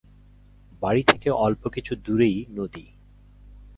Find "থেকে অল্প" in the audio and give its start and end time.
1.03-1.63